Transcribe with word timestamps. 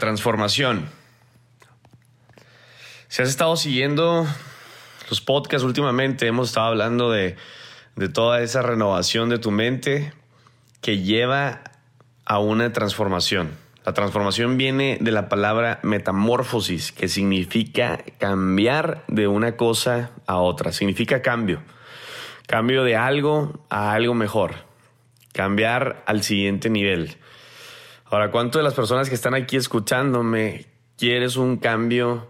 transformación. 0.00 0.88
Si 3.06 3.22
has 3.22 3.28
estado 3.28 3.54
siguiendo 3.54 4.26
los 5.08 5.20
podcasts 5.20 5.64
últimamente, 5.64 6.26
hemos 6.26 6.48
estado 6.48 6.66
hablando 6.66 7.12
de, 7.12 7.36
de 7.94 8.08
toda 8.08 8.42
esa 8.42 8.62
renovación 8.62 9.28
de 9.28 9.38
tu 9.38 9.52
mente 9.52 10.12
que 10.80 10.98
lleva 10.98 11.62
a 12.24 12.40
una 12.40 12.72
transformación. 12.72 13.56
La 13.84 13.94
transformación 13.94 14.58
viene 14.58 14.98
de 15.00 15.10
la 15.10 15.28
palabra 15.28 15.80
metamorfosis, 15.82 16.92
que 16.92 17.08
significa 17.08 17.98
cambiar 18.18 19.04
de 19.08 19.26
una 19.26 19.56
cosa 19.56 20.10
a 20.26 20.36
otra, 20.36 20.72
significa 20.72 21.22
cambio. 21.22 21.62
Cambio 22.46 22.84
de 22.84 22.96
algo 22.96 23.64
a 23.70 23.92
algo 23.92 24.14
mejor. 24.14 24.54
Cambiar 25.32 26.02
al 26.06 26.22
siguiente 26.22 26.68
nivel. 26.68 27.16
Ahora, 28.10 28.32
¿cuántas 28.32 28.58
de 28.58 28.64
las 28.64 28.74
personas 28.74 29.08
que 29.08 29.14
están 29.14 29.34
aquí 29.34 29.56
escuchándome 29.56 30.66
quieres 30.98 31.36
un 31.36 31.58
cambio 31.58 32.28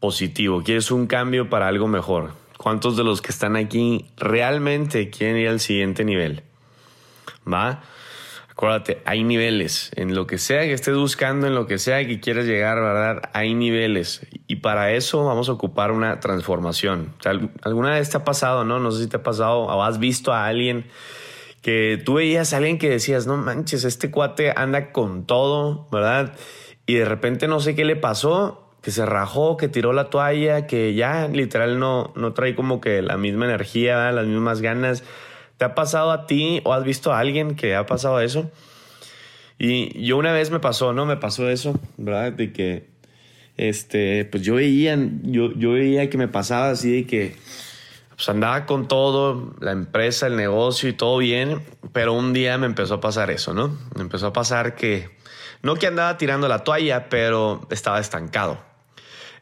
positivo? 0.00 0.64
¿Quieres 0.64 0.90
un 0.90 1.06
cambio 1.06 1.48
para 1.48 1.68
algo 1.68 1.86
mejor? 1.86 2.32
¿Cuántos 2.58 2.96
de 2.96 3.04
los 3.04 3.22
que 3.22 3.30
están 3.30 3.54
aquí 3.54 4.10
realmente 4.16 5.08
quieren 5.08 5.36
ir 5.36 5.48
al 5.50 5.60
siguiente 5.60 6.04
nivel? 6.04 6.42
¿Va? 7.50 7.84
Acuérdate, 8.50 9.00
hay 9.04 9.22
niveles. 9.22 9.92
En 9.94 10.16
lo 10.16 10.26
que 10.26 10.38
sea 10.38 10.62
que 10.62 10.72
estés 10.72 10.96
buscando, 10.96 11.46
en 11.46 11.54
lo 11.54 11.68
que 11.68 11.78
sea 11.78 12.04
que 12.04 12.18
quieras 12.18 12.46
llegar, 12.46 12.80
¿verdad? 12.80 13.30
Hay 13.34 13.54
niveles. 13.54 14.26
Y 14.48 14.56
para 14.56 14.90
eso 14.90 15.24
vamos 15.24 15.48
a 15.48 15.52
ocupar 15.52 15.92
una 15.92 16.18
transformación. 16.18 17.14
alguna 17.62 17.90
vez 17.90 18.10
te 18.10 18.16
ha 18.16 18.24
pasado, 18.24 18.64
¿no? 18.64 18.80
No 18.80 18.90
sé 18.90 19.04
si 19.04 19.08
te 19.08 19.18
ha 19.18 19.22
pasado 19.22 19.60
o 19.60 19.82
has 19.84 20.00
visto 20.00 20.32
a 20.32 20.46
alguien 20.46 20.86
que 21.62 22.02
tú 22.04 22.14
veías 22.14 22.52
a 22.52 22.58
alguien 22.58 22.78
que 22.78 22.90
decías, 22.90 23.26
no 23.26 23.36
manches, 23.36 23.84
este 23.84 24.10
cuate 24.10 24.52
anda 24.54 24.92
con 24.92 25.26
todo, 25.26 25.88
¿verdad? 25.92 26.34
Y 26.86 26.94
de 26.94 27.04
repente 27.04 27.46
no 27.46 27.60
sé 27.60 27.76
qué 27.76 27.84
le 27.84 27.94
pasó, 27.94 28.68
que 28.82 28.90
se 28.90 29.06
rajó, 29.06 29.56
que 29.56 29.68
tiró 29.68 29.92
la 29.92 30.10
toalla, 30.10 30.66
que 30.66 30.94
ya 30.94 31.28
literal 31.28 31.78
no, 31.78 32.12
no 32.16 32.32
trae 32.32 32.56
como 32.56 32.80
que 32.80 33.00
la 33.00 33.16
misma 33.16 33.44
energía, 33.44 34.10
las 34.10 34.26
mismas 34.26 34.60
ganas. 34.60 35.04
¿Te 35.56 35.64
ha 35.64 35.76
pasado 35.76 36.10
a 36.10 36.26
ti 36.26 36.60
o 36.64 36.72
has 36.72 36.82
visto 36.82 37.12
a 37.12 37.20
alguien 37.20 37.54
que 37.54 37.76
ha 37.76 37.86
pasado 37.86 38.20
eso? 38.20 38.50
Y 39.56 40.04
yo 40.04 40.16
una 40.16 40.32
vez 40.32 40.50
me 40.50 40.58
pasó, 40.58 40.92
¿no? 40.92 41.06
Me 41.06 41.16
pasó 41.16 41.48
eso, 41.48 41.78
¿verdad? 41.96 42.32
De 42.32 42.52
que, 42.52 42.88
este, 43.56 44.24
pues 44.24 44.42
yo 44.42 44.56
veía, 44.56 44.98
yo, 45.22 45.52
yo 45.52 45.74
veía 45.74 46.10
que 46.10 46.18
me 46.18 46.26
pasaba 46.26 46.70
así 46.70 46.90
de 46.90 47.06
que 47.06 47.36
pues 48.16 48.28
andaba 48.28 48.66
con 48.66 48.88
todo, 48.88 49.54
la 49.60 49.72
empresa, 49.72 50.26
el 50.26 50.36
negocio 50.36 50.88
y 50.88 50.92
todo 50.92 51.18
bien, 51.18 51.64
pero 51.92 52.12
un 52.12 52.32
día 52.32 52.58
me 52.58 52.66
empezó 52.66 52.94
a 52.94 53.00
pasar 53.00 53.30
eso, 53.30 53.54
¿no? 53.54 53.76
Me 53.94 54.02
empezó 54.02 54.28
a 54.28 54.32
pasar 54.32 54.74
que, 54.74 55.16
no 55.62 55.76
que 55.76 55.86
andaba 55.86 56.16
tirando 56.18 56.48
la 56.48 56.64
toalla, 56.64 57.08
pero 57.08 57.66
estaba 57.70 58.00
estancado. 58.00 58.62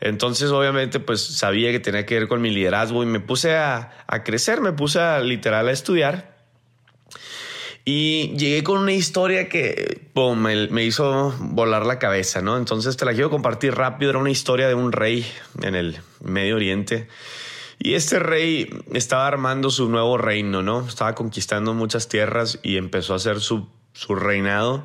Entonces, 0.00 0.50
obviamente, 0.50 0.98
pues 0.98 1.20
sabía 1.20 1.72
que 1.72 1.80
tenía 1.80 2.06
que 2.06 2.18
ver 2.18 2.28
con 2.28 2.40
mi 2.40 2.50
liderazgo 2.50 3.02
y 3.02 3.06
me 3.06 3.20
puse 3.20 3.56
a, 3.56 3.92
crecer, 4.24 4.60
me 4.60 4.72
puse 4.72 4.98
a 4.98 5.20
literal 5.20 5.68
a 5.68 5.72
estudiar. 5.72 6.38
Y 7.84 8.34
llegué 8.36 8.62
con 8.62 8.78
una 8.78 8.92
historia 8.92 9.48
que 9.48 10.08
me, 10.14 10.68
me, 10.68 10.84
hizo 10.84 11.34
volar 11.40 11.84
la 11.86 11.98
cabeza, 11.98 12.40
¿no? 12.40 12.56
Entonces 12.56 12.96
te 12.96 13.04
la 13.04 13.12
quiero 13.12 13.30
compartir 13.30 13.74
rápido. 13.74 14.10
Era 14.10 14.18
una 14.18 14.30
historia 14.30 14.68
de 14.68 14.74
un 14.74 14.92
rey 14.92 15.26
en 15.62 15.74
el 15.74 15.98
Medio 16.22 16.56
Oriente 16.56 17.08
y 17.82 17.94
este 17.94 18.18
rey 18.18 18.68
estaba 18.92 19.26
armando 19.26 19.70
su 19.70 19.88
nuevo 19.88 20.18
reino, 20.18 20.62
¿no? 20.62 20.86
Estaba 20.86 21.14
conquistando 21.14 21.72
muchas 21.72 22.08
tierras 22.08 22.58
y 22.62 22.76
empezó 22.76 23.14
a 23.14 23.16
hacer 23.16 23.40
su, 23.40 23.68
su 23.94 24.14
reinado. 24.14 24.84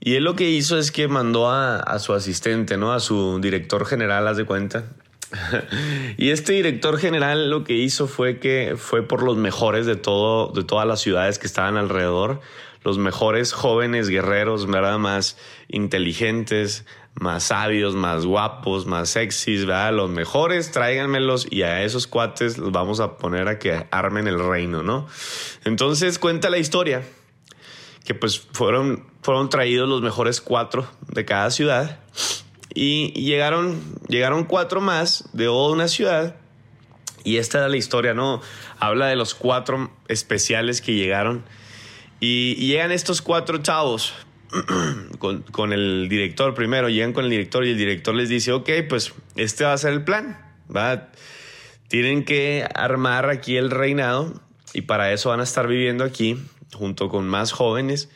Y 0.00 0.16
él 0.16 0.24
lo 0.24 0.36
que 0.36 0.50
hizo 0.50 0.78
es 0.78 0.92
que 0.92 1.08
mandó 1.08 1.48
a, 1.48 1.78
a 1.78 1.98
su 1.98 2.12
asistente, 2.12 2.76
¿no? 2.76 2.92
A 2.92 3.00
su 3.00 3.40
director 3.40 3.86
general, 3.86 4.28
haz 4.28 4.36
de 4.36 4.44
cuenta. 4.44 4.84
y 6.18 6.28
este 6.30 6.52
director 6.52 6.98
general 6.98 7.48
lo 7.48 7.64
que 7.64 7.72
hizo 7.72 8.06
fue 8.06 8.38
que 8.38 8.74
fue 8.76 9.02
por 9.02 9.22
los 9.22 9.38
mejores 9.38 9.86
de 9.86 9.96
todo, 9.96 10.52
de 10.52 10.62
todas 10.62 10.86
las 10.86 11.00
ciudades 11.00 11.38
que 11.38 11.46
estaban 11.46 11.78
alrededor, 11.78 12.42
los 12.84 12.98
mejores 12.98 13.54
jóvenes 13.54 14.08
guerreros, 14.08 14.66
¿verdad? 14.66 14.98
Más 14.98 15.38
inteligentes, 15.68 16.84
más 17.14 17.44
sabios, 17.44 17.94
más 17.94 18.24
guapos, 18.24 18.86
más 18.86 19.10
sexys, 19.10 19.66
¿verdad? 19.66 19.92
Los 19.92 20.10
mejores, 20.10 20.70
tráiganmelos 20.70 21.46
y 21.50 21.62
a 21.62 21.82
esos 21.82 22.06
cuates 22.06 22.58
los 22.58 22.72
vamos 22.72 23.00
a 23.00 23.16
poner 23.16 23.48
a 23.48 23.58
que 23.58 23.86
armen 23.90 24.26
el 24.26 24.38
reino, 24.38 24.82
¿no? 24.82 25.06
Entonces 25.64 26.18
cuenta 26.18 26.50
la 26.50 26.58
historia 26.58 27.02
que 28.04 28.14
pues 28.14 28.40
fueron, 28.52 29.06
fueron 29.22 29.48
traídos 29.50 29.88
los 29.88 30.02
mejores 30.02 30.40
cuatro 30.40 30.86
de 31.08 31.24
cada 31.24 31.50
ciudad 31.50 32.00
y 32.74 33.12
llegaron, 33.12 33.80
llegaron 34.08 34.44
cuatro 34.44 34.80
más 34.80 35.28
de 35.32 35.48
una 35.48 35.88
ciudad 35.88 36.36
y 37.22 37.36
esta 37.36 37.58
era 37.58 37.68
la 37.68 37.76
historia, 37.76 38.14
¿no? 38.14 38.40
Habla 38.78 39.08
de 39.08 39.16
los 39.16 39.34
cuatro 39.34 39.90
especiales 40.08 40.80
que 40.80 40.94
llegaron 40.94 41.44
y 42.18 42.54
llegan 42.54 42.92
estos 42.92 43.20
cuatro 43.20 43.58
chavos 43.58 44.14
con, 45.18 45.72
el 45.72 46.08
director 46.08 46.54
primero, 46.54 46.88
llegan 46.88 47.12
con 47.12 47.24
el 47.24 47.30
director 47.30 47.64
y 47.64 47.70
el 47.70 47.78
director 47.78 48.14
les 48.14 48.28
dice, 48.28 48.52
ok, 48.52 48.70
pues 48.88 49.12
este 49.36 49.64
va 49.64 49.72
a 49.72 49.78
ser 49.78 49.92
el 49.92 50.04
plan, 50.04 50.38
¿va? 50.74 51.10
Tienen 51.88 52.24
que 52.24 52.66
armar 52.74 53.28
aquí 53.30 53.56
el 53.56 53.70
reinado 53.70 54.40
y 54.72 54.82
para 54.82 55.12
eso 55.12 55.30
van 55.30 55.40
a 55.40 55.44
estar 55.44 55.66
viviendo 55.66 56.04
aquí 56.04 56.36
junto 56.72 57.08
con 57.08 57.28
más 57.28 57.52
jóvenes 57.52 58.08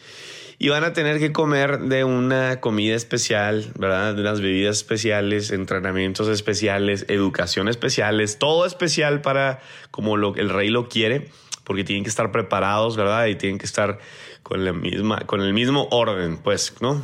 y 0.58 0.68
van 0.68 0.84
a 0.84 0.92
tener 0.92 1.18
que 1.18 1.32
comer 1.32 1.80
de 1.80 2.04
una 2.04 2.60
comida 2.60 2.94
especial, 2.94 3.72
¿verdad? 3.78 4.14
De 4.14 4.22
unas 4.22 4.40
bebidas 4.40 4.76
especiales, 4.76 5.50
entrenamientos 5.50 6.28
especiales, 6.28 7.06
educación 7.08 7.68
especiales, 7.68 8.38
todo 8.38 8.64
especial 8.64 9.20
para 9.20 9.60
como 9.90 10.16
lo, 10.16 10.34
el 10.36 10.50
rey 10.50 10.68
lo 10.68 10.88
quiere, 10.88 11.28
porque 11.64 11.84
tienen 11.84 12.04
que 12.04 12.10
estar 12.10 12.30
preparados, 12.30 12.96
¿verdad? 12.96 13.26
Y 13.26 13.34
tienen 13.34 13.58
que 13.58 13.66
estar 13.66 13.98
con, 14.42 14.64
la 14.64 14.72
misma, 14.72 15.20
con 15.20 15.40
el 15.40 15.52
mismo 15.52 15.88
orden, 15.90 16.36
pues, 16.36 16.74
¿no? 16.80 17.02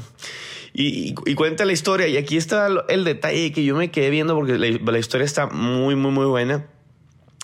Y, 0.72 1.14
cuenta 1.34 1.64
la 1.64 1.72
historia. 1.72 2.06
Y 2.06 2.16
aquí 2.16 2.36
está 2.36 2.68
el 2.88 3.04
detalle 3.04 3.52
que 3.52 3.64
yo 3.64 3.74
me 3.74 3.90
quedé 3.90 4.10
viendo 4.10 4.34
porque 4.34 4.56
la, 4.58 4.98
historia 4.98 5.24
está 5.24 5.46
muy, 5.46 5.96
muy, 5.96 6.12
muy 6.12 6.26
buena. 6.26 6.66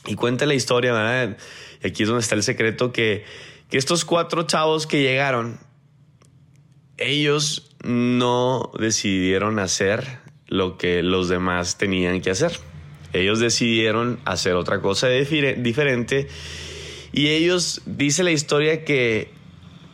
Y 0.06 0.14
cuenta 0.14 0.46
la 0.46 0.54
historia, 0.54 0.92
¿verdad? 0.92 1.36
Y 1.82 1.88
aquí 1.88 2.04
es 2.04 2.08
donde 2.08 2.22
está 2.22 2.36
el 2.36 2.42
secreto 2.42 2.92
que, 2.92 3.24
que 3.70 3.78
estos 3.78 4.04
cuatro 4.04 4.44
chavos 4.44 4.86
que 4.86 5.02
llegaron, 5.02 5.58
ellos 6.98 7.74
no 7.82 8.70
decidieron 8.78 9.58
hacer 9.58 10.20
lo 10.46 10.78
que 10.78 11.02
los 11.02 11.28
demás 11.28 11.78
tenían 11.78 12.20
que 12.20 12.30
hacer. 12.30 12.58
Ellos 13.12 13.40
decidieron 13.40 14.20
hacer 14.24 14.54
otra 14.54 14.80
cosa 14.80 15.08
diferente. 15.08 16.28
Y 17.16 17.28
ellos, 17.30 17.80
dice 17.86 18.22
la 18.24 18.30
historia 18.30 18.84
que 18.84 19.32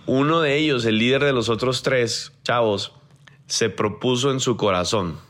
uno 0.06 0.40
de 0.40 0.56
ellos, 0.56 0.84
el 0.86 0.98
líder 0.98 1.22
de 1.22 1.32
los 1.32 1.48
otros 1.48 1.84
tres 1.84 2.32
chavos, 2.42 2.94
se 3.46 3.70
propuso 3.70 4.32
en 4.32 4.40
su 4.40 4.56
corazón, 4.56 5.20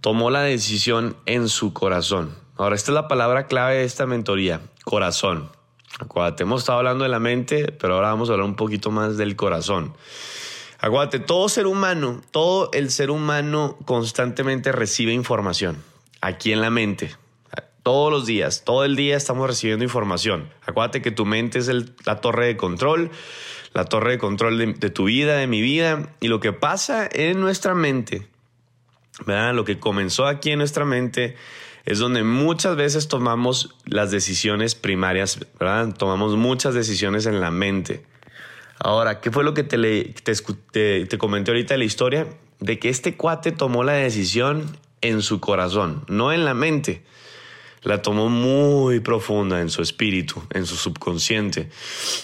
tomó 0.00 0.30
la 0.30 0.42
decisión 0.42 1.16
en 1.26 1.48
su 1.48 1.72
corazón. 1.72 2.36
Ahora, 2.56 2.76
esta 2.76 2.92
es 2.92 2.94
la 2.94 3.08
palabra 3.08 3.48
clave 3.48 3.78
de 3.78 3.84
esta 3.84 4.06
mentoría, 4.06 4.60
corazón. 4.84 5.50
Acuérdate, 5.98 6.44
hemos 6.44 6.60
estado 6.60 6.78
hablando 6.78 7.02
de 7.02 7.10
la 7.10 7.18
mente, 7.18 7.72
pero 7.72 7.96
ahora 7.96 8.10
vamos 8.10 8.28
a 8.28 8.34
hablar 8.34 8.46
un 8.46 8.54
poquito 8.54 8.92
más 8.92 9.16
del 9.16 9.34
corazón. 9.34 9.94
Acuérdate, 10.78 11.18
todo 11.18 11.48
ser 11.48 11.66
humano, 11.66 12.22
todo 12.30 12.70
el 12.72 12.92
ser 12.92 13.10
humano 13.10 13.76
constantemente 13.86 14.70
recibe 14.70 15.14
información 15.14 15.82
aquí 16.20 16.52
en 16.52 16.60
la 16.60 16.70
mente. 16.70 17.16
Todos 17.88 18.12
los 18.12 18.26
días, 18.26 18.64
todo 18.66 18.84
el 18.84 18.96
día 18.96 19.16
estamos 19.16 19.46
recibiendo 19.46 19.82
información. 19.82 20.50
Acuérdate 20.66 21.00
que 21.00 21.10
tu 21.10 21.24
mente 21.24 21.58
es 21.58 21.70
la 22.04 22.20
torre 22.20 22.44
de 22.44 22.58
control 22.58 23.10
la 23.72 23.86
torre 23.86 24.10
de 24.10 24.18
control 24.18 24.58
de, 24.78 24.90
tu 24.90 25.04
vida, 25.04 25.38
de 25.38 25.46
mi 25.46 25.62
vida. 25.62 26.12
Y 26.20 26.28
lo 26.28 26.38
que 26.38 26.52
pasa 26.52 27.08
en 27.10 27.40
nuestra 27.40 27.74
mente, 27.74 28.28
¿verdad? 29.24 29.54
Lo 29.54 29.64
que 29.64 29.78
comenzó 29.78 30.26
aquí 30.26 30.50
en 30.50 30.58
nuestra 30.58 30.84
mente 30.84 31.36
es 31.86 31.98
donde 31.98 32.24
muchas 32.24 32.76
veces 32.76 33.08
tomamos 33.08 33.74
las 33.86 34.10
decisiones 34.10 34.74
primarias, 34.74 35.38
¿verdad? 35.58 35.94
Tomamos 35.96 36.36
muchas 36.36 36.74
decisiones 36.74 37.24
en 37.24 37.40
la 37.40 37.50
mente. 37.50 38.04
Ahora, 38.78 39.22
¿qué 39.22 39.30
fue 39.30 39.44
lo 39.44 39.54
que 39.54 39.64
te, 39.64 39.78
te, 40.72 41.06
te 41.06 41.18
comenté 41.18 41.52
ahorita 41.52 41.72
de 41.72 41.78
la 41.78 41.84
historia? 41.84 42.26
De 42.60 42.78
que 42.78 42.90
este 42.90 43.16
cuate 43.16 43.50
tomó 43.50 43.82
la 43.82 43.94
decisión 43.94 44.76
en 45.00 45.22
su 45.22 45.40
corazón, 45.40 46.04
no 46.06 46.34
en 46.34 46.44
la 46.44 46.52
mente 46.52 47.02
la 47.82 48.02
tomó 48.02 48.28
muy 48.28 49.00
profunda 49.00 49.60
en 49.60 49.70
su 49.70 49.82
espíritu, 49.82 50.42
en 50.52 50.66
su 50.66 50.76
subconsciente. 50.76 51.70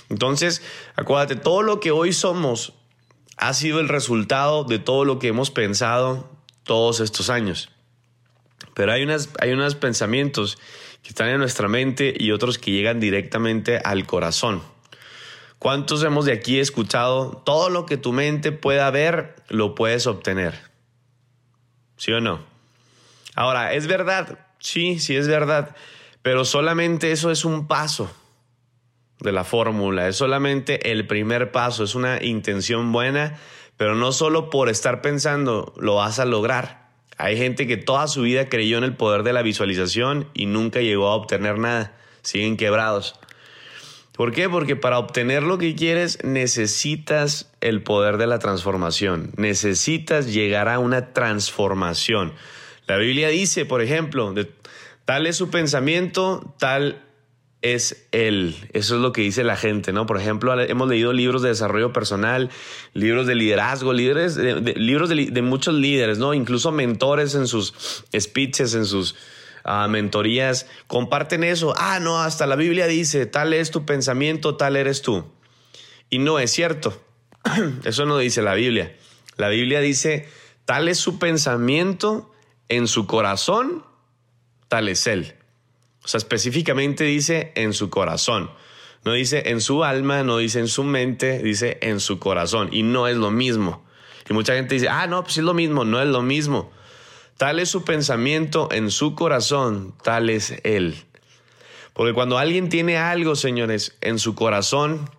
Entonces, 0.08 0.62
acuérdate, 0.96 1.36
todo 1.36 1.62
lo 1.62 1.80
que 1.80 1.90
hoy 1.90 2.12
somos 2.12 2.72
ha 3.36 3.54
sido 3.54 3.80
el 3.80 3.88
resultado 3.88 4.64
de 4.64 4.78
todo 4.78 5.04
lo 5.04 5.18
que 5.18 5.28
hemos 5.28 5.50
pensado 5.50 6.30
todos 6.64 7.00
estos 7.00 7.30
años. 7.30 7.70
Pero 8.74 8.92
hay, 8.92 9.02
unas, 9.02 9.30
hay 9.40 9.52
unos 9.52 9.74
pensamientos 9.74 10.58
que 11.02 11.10
están 11.10 11.28
en 11.28 11.38
nuestra 11.38 11.68
mente 11.68 12.14
y 12.16 12.32
otros 12.32 12.58
que 12.58 12.72
llegan 12.72 13.00
directamente 13.00 13.78
al 13.78 14.06
corazón. 14.06 14.62
¿Cuántos 15.58 16.02
hemos 16.02 16.24
de 16.24 16.32
aquí 16.32 16.58
escuchado? 16.58 17.42
Todo 17.44 17.70
lo 17.70 17.86
que 17.86 17.96
tu 17.96 18.12
mente 18.12 18.52
pueda 18.52 18.90
ver, 18.90 19.36
lo 19.48 19.74
puedes 19.74 20.06
obtener. 20.06 20.74
¿sí 21.96 22.12
o 22.12 22.20
no? 22.20 22.44
Ahora, 23.34 23.72
¿es 23.74 23.86
verdad? 23.86 24.43
Sí, 24.64 24.98
sí 24.98 25.14
es 25.14 25.28
verdad, 25.28 25.76
pero 26.22 26.46
solamente 26.46 27.12
eso 27.12 27.30
es 27.30 27.44
un 27.44 27.68
paso 27.68 28.10
de 29.20 29.30
la 29.30 29.44
fórmula, 29.44 30.08
es 30.08 30.16
solamente 30.16 30.90
el 30.90 31.06
primer 31.06 31.52
paso, 31.52 31.84
es 31.84 31.94
una 31.94 32.24
intención 32.24 32.90
buena, 32.90 33.38
pero 33.76 33.94
no 33.94 34.10
solo 34.10 34.48
por 34.48 34.70
estar 34.70 35.02
pensando 35.02 35.74
lo 35.76 35.96
vas 35.96 36.18
a 36.18 36.24
lograr. 36.24 36.88
Hay 37.18 37.36
gente 37.36 37.66
que 37.66 37.76
toda 37.76 38.08
su 38.08 38.22
vida 38.22 38.48
creyó 38.48 38.78
en 38.78 38.84
el 38.84 38.96
poder 38.96 39.22
de 39.22 39.34
la 39.34 39.42
visualización 39.42 40.30
y 40.32 40.46
nunca 40.46 40.80
llegó 40.80 41.08
a 41.08 41.14
obtener 41.14 41.58
nada, 41.58 41.94
siguen 42.22 42.56
quebrados. 42.56 43.20
¿Por 44.12 44.32
qué? 44.32 44.48
Porque 44.48 44.76
para 44.76 44.98
obtener 44.98 45.42
lo 45.42 45.58
que 45.58 45.74
quieres 45.74 46.24
necesitas 46.24 47.52
el 47.60 47.82
poder 47.82 48.16
de 48.16 48.28
la 48.28 48.38
transformación, 48.38 49.30
necesitas 49.36 50.32
llegar 50.32 50.70
a 50.70 50.78
una 50.78 51.12
transformación. 51.12 52.32
La 52.86 52.96
Biblia 52.96 53.28
dice, 53.28 53.64
por 53.64 53.80
ejemplo, 53.82 54.34
tal 55.04 55.26
es 55.26 55.36
su 55.36 55.50
pensamiento, 55.50 56.54
tal 56.58 57.02
es 57.62 58.06
él. 58.12 58.54
Eso 58.74 58.96
es 58.96 59.00
lo 59.00 59.12
que 59.12 59.22
dice 59.22 59.42
la 59.42 59.56
gente, 59.56 59.92
¿no? 59.92 60.04
Por 60.04 60.20
ejemplo, 60.20 60.60
hemos 60.60 60.86
leído 60.86 61.14
libros 61.14 61.40
de 61.40 61.48
desarrollo 61.48 61.94
personal, 61.94 62.50
libros 62.92 63.26
de 63.26 63.34
liderazgo, 63.34 63.94
libros 63.94 64.36
de, 64.36 65.42
muchos 65.42 65.74
líderes, 65.74 66.18
¿no? 66.18 66.34
Incluso 66.34 66.72
mentores 66.72 67.34
en 67.34 67.46
sus 67.46 68.04
speeches, 68.14 68.74
en 68.74 68.84
sus 68.84 69.16
a 69.64 69.88
mentorías, 69.88 70.66
comparten 70.86 71.42
eso. 71.42 71.72
Ah, 71.78 71.98
no, 72.00 72.20
hasta 72.20 72.46
la 72.46 72.54
Biblia 72.54 72.86
dice, 72.86 73.24
tal 73.24 73.54
es 73.54 73.70
tu 73.70 73.86
pensamiento, 73.86 74.56
tal 74.56 74.76
eres 74.76 75.00
tú. 75.00 75.24
Y 76.10 76.18
no 76.18 76.38
es 76.38 76.50
cierto. 76.50 77.02
Eso 77.84 78.04
no 78.04 78.18
dice 78.18 78.42
la 78.42 78.52
Biblia. 78.52 78.94
La 79.38 79.48
Biblia 79.48 79.80
dice, 79.80 80.28
tal 80.66 80.88
es 80.88 80.98
su 80.98 81.18
pensamiento 81.18 82.30
en 82.68 82.88
su 82.88 83.06
corazón, 83.06 83.84
tal 84.68 84.88
es 84.88 85.06
él. 85.06 85.34
O 86.04 86.08
sea, 86.08 86.18
específicamente 86.18 87.04
dice 87.04 87.52
en 87.54 87.72
su 87.72 87.90
corazón. 87.90 88.50
No 89.04 89.12
dice 89.12 89.50
en 89.50 89.60
su 89.60 89.84
alma, 89.84 90.22
no 90.22 90.38
dice 90.38 90.60
en 90.60 90.68
su 90.68 90.82
mente, 90.82 91.38
dice 91.40 91.78
en 91.82 92.00
su 92.00 92.18
corazón. 92.18 92.68
Y 92.72 92.82
no 92.82 93.06
es 93.06 93.16
lo 93.16 93.30
mismo. 93.30 93.84
Y 94.28 94.32
mucha 94.32 94.54
gente 94.54 94.74
dice, 94.74 94.88
ah, 94.88 95.06
no, 95.06 95.22
pues 95.22 95.36
es 95.38 95.44
lo 95.44 95.54
mismo. 95.54 95.84
No 95.84 96.00
es 96.00 96.08
lo 96.08 96.22
mismo. 96.22 96.72
Tal 97.36 97.58
es 97.58 97.68
su 97.68 97.84
pensamiento 97.84 98.68
en 98.70 98.90
su 98.90 99.14
corazón, 99.14 99.94
tal 100.02 100.30
es 100.30 100.54
él. 100.62 100.94
Porque 101.92 102.12
cuando 102.12 102.38
alguien 102.38 102.68
tiene 102.68 102.96
algo, 102.96 103.34
señores, 103.34 103.96
en 104.00 104.18
su 104.18 104.34
corazón, 104.34 105.10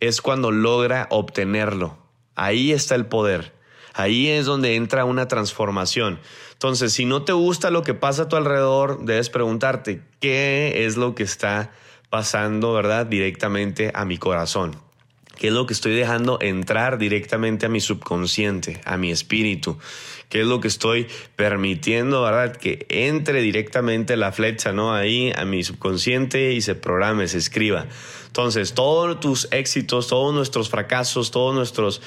es 0.00 0.20
cuando 0.20 0.50
logra 0.50 1.06
obtenerlo. 1.10 1.96
Ahí 2.34 2.72
está 2.72 2.96
el 2.96 3.06
poder. 3.06 3.52
Ahí 3.94 4.28
es 4.28 4.46
donde 4.46 4.74
entra 4.76 5.04
una 5.04 5.28
transformación. 5.28 6.18
Entonces, 6.60 6.92
si 6.92 7.06
no 7.06 7.22
te 7.22 7.32
gusta 7.32 7.70
lo 7.70 7.82
que 7.82 7.94
pasa 7.94 8.24
a 8.24 8.28
tu 8.28 8.36
alrededor, 8.36 9.02
debes 9.06 9.30
preguntarte, 9.30 10.02
¿qué 10.20 10.84
es 10.84 10.98
lo 10.98 11.14
que 11.14 11.22
está 11.22 11.70
pasando, 12.10 12.74
verdad, 12.74 13.06
directamente 13.06 13.90
a 13.94 14.04
mi 14.04 14.18
corazón? 14.18 14.76
¿Qué 15.40 15.46
es 15.46 15.54
lo 15.54 15.64
que 15.64 15.72
estoy 15.72 15.94
dejando 15.94 16.36
entrar 16.42 16.98
directamente 16.98 17.64
a 17.64 17.70
mi 17.70 17.80
subconsciente, 17.80 18.82
a 18.84 18.98
mi 18.98 19.10
espíritu? 19.10 19.78
¿Qué 20.28 20.42
es 20.42 20.46
lo 20.46 20.60
que 20.60 20.68
estoy 20.68 21.06
permitiendo, 21.34 22.20
verdad? 22.20 22.54
Que 22.54 22.84
entre 22.90 23.40
directamente 23.40 24.18
la 24.18 24.32
flecha, 24.32 24.74
¿no? 24.74 24.92
Ahí 24.92 25.32
a 25.34 25.46
mi 25.46 25.64
subconsciente 25.64 26.52
y 26.52 26.60
se 26.60 26.74
programe, 26.74 27.26
se 27.26 27.38
escriba. 27.38 27.86
Entonces, 28.26 28.74
todos 28.74 29.18
tus 29.18 29.48
éxitos, 29.50 30.08
todos 30.08 30.34
nuestros 30.34 30.68
fracasos, 30.68 31.30
todos 31.30 31.54
nuestros 31.54 32.02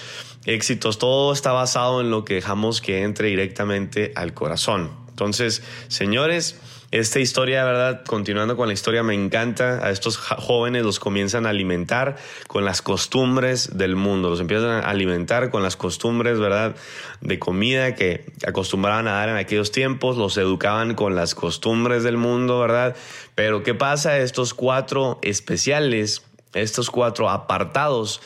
éxitos, 0.46 1.00
todo 1.00 1.34
está 1.34 1.54
basado 1.54 2.02
en 2.02 2.12
lo 2.12 2.26
que 2.26 2.36
dejamos 2.36 2.82
que 2.82 3.02
entre 3.02 3.30
directamente 3.30 4.12
al 4.16 4.36
corazón. 4.36 4.92
Entonces, 5.10 5.64
señores, 5.88 6.60
esta 6.94 7.20
historia, 7.20 7.66
¿verdad? 7.66 8.04
Continuando 8.06 8.56
con 8.56 8.68
la 8.68 8.76
historia, 8.76 9.02
me 9.02 9.16
encanta. 9.16 9.84
A 9.84 9.90
estos 9.90 10.16
jóvenes 10.18 10.84
los 10.84 11.00
comienzan 11.00 11.48
a 11.48 11.50
alimentar 11.50 12.18
con 12.46 12.66
las 12.66 12.84
costumbres 12.84 13.76
del 13.76 13.96
mundo. 13.96 14.30
Los 14.30 14.40
empiezan 14.40 14.70
a 14.70 14.80
alimentar 14.82 15.50
con 15.50 15.64
las 15.64 15.76
costumbres, 15.76 16.38
¿verdad? 16.38 16.76
De 17.20 17.40
comida 17.40 17.96
que 17.96 18.32
acostumbraban 18.46 19.08
a 19.08 19.14
dar 19.14 19.30
en 19.30 19.38
aquellos 19.38 19.72
tiempos. 19.72 20.18
Los 20.18 20.38
educaban 20.38 20.94
con 20.94 21.16
las 21.16 21.34
costumbres 21.34 22.04
del 22.04 22.18
mundo, 22.18 22.60
¿verdad? 22.60 22.96
Pero 23.34 23.64
¿qué 23.64 23.74
pasa? 23.74 24.20
Estos 24.20 24.54
cuatro 24.54 25.18
especiales, 25.24 26.22
estos 26.54 26.92
cuatro 26.92 27.32
apartados, 27.32 28.22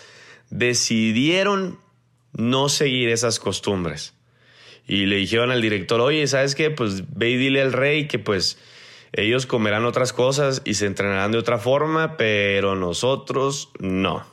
decidieron 0.49 1.79
no 2.33 2.67
seguir 2.67 3.07
esas 3.07 3.39
costumbres 3.39 4.16
y 4.87 5.05
le 5.05 5.17
dijeron 5.17 5.51
al 5.51 5.61
director, 5.61 5.99
oye, 5.99 6.25
¿sabes 6.27 6.55
qué? 6.55 6.71
Pues 6.71 7.03
ve 7.15 7.31
y 7.31 7.37
dile 7.37 7.61
al 7.61 7.73
rey 7.73 8.07
que 8.07 8.19
pues 8.19 8.57
ellos 9.13 9.45
comerán 9.45 9.85
otras 9.85 10.13
cosas 10.13 10.61
y 10.65 10.75
se 10.75 10.85
entrenarán 10.85 11.31
de 11.31 11.37
otra 11.37 11.57
forma, 11.57 12.17
pero 12.17 12.75
nosotros 12.75 13.69
no. 13.79 14.25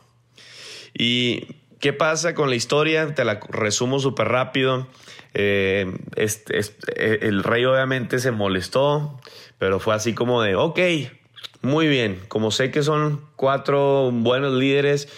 ¿Y 0.96 1.46
qué 1.80 1.92
pasa 1.92 2.34
con 2.34 2.50
la 2.50 2.56
historia? 2.56 3.14
Te 3.14 3.24
la 3.24 3.40
resumo 3.48 3.98
súper 3.98 4.28
rápido. 4.28 4.86
Eh, 5.34 5.92
este, 6.14 6.60
eh, 6.60 7.18
el 7.22 7.42
rey 7.42 7.64
obviamente 7.64 8.20
se 8.20 8.30
molestó, 8.30 9.20
pero 9.58 9.80
fue 9.80 9.94
así 9.94 10.14
como 10.14 10.42
de, 10.42 10.54
ok, 10.54 10.78
muy 11.62 11.88
bien, 11.88 12.20
como 12.28 12.52
sé 12.52 12.70
que 12.70 12.82
son 12.82 13.26
cuatro 13.34 14.10
buenos 14.12 14.52
líderes, 14.52 15.08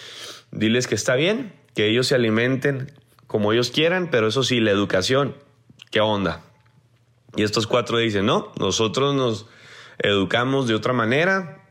diles 0.50 0.87
que 0.87 0.94
está 0.94 1.15
bien, 1.15 1.53
que 1.75 1.88
ellos 1.88 2.06
se 2.06 2.15
alimenten 2.15 2.93
como 3.37 3.53
ellos 3.53 3.71
quieran, 3.71 4.09
pero 4.11 4.29
eso 4.29 4.43
sí, 4.43 4.61
la 4.61 4.71
educación, 4.71 5.37
¿qué 5.91 6.00
onda? 6.00 6.41
Y 7.37 7.43
estos 7.43 7.67
cuatro 7.67 7.99
dicen, 7.99 8.25
no, 8.25 8.50
nosotros 8.59 9.15
nos 9.15 9.44
educamos 9.99 10.67
de 10.67 10.75
otra 10.75 10.94
manera, 10.94 11.69